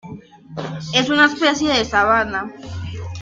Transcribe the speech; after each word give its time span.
Es 0.95 1.09
una 1.11 1.25
especie 1.27 1.69
de 1.71 1.85
sabana. 1.85 2.51